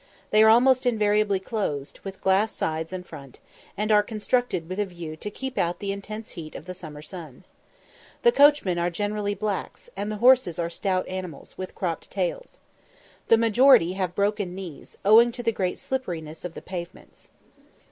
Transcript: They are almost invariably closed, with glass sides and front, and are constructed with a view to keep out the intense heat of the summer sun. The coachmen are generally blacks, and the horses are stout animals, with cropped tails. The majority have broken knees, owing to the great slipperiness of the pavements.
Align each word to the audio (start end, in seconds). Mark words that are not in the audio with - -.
They 0.31 0.41
are 0.41 0.49
almost 0.49 0.87
invariably 0.87 1.39
closed, 1.39 1.99
with 2.03 2.21
glass 2.21 2.51
sides 2.51 2.91
and 2.91 3.05
front, 3.05 3.39
and 3.77 3.91
are 3.91 4.01
constructed 4.01 4.67
with 4.67 4.79
a 4.79 4.85
view 4.87 5.15
to 5.17 5.29
keep 5.29 5.59
out 5.59 5.77
the 5.77 5.91
intense 5.91 6.31
heat 6.31 6.55
of 6.55 6.65
the 6.65 6.73
summer 6.73 7.03
sun. 7.03 7.43
The 8.23 8.31
coachmen 8.31 8.79
are 8.79 8.89
generally 8.89 9.35
blacks, 9.35 9.91
and 9.95 10.11
the 10.11 10.15
horses 10.17 10.57
are 10.57 10.71
stout 10.71 11.07
animals, 11.07 11.55
with 11.55 11.75
cropped 11.75 12.09
tails. 12.09 12.57
The 13.27 13.37
majority 13.37 13.93
have 13.93 14.15
broken 14.15 14.55
knees, 14.55 14.97
owing 15.05 15.31
to 15.33 15.43
the 15.43 15.51
great 15.51 15.77
slipperiness 15.77 16.43
of 16.43 16.55
the 16.55 16.63
pavements. 16.63 17.29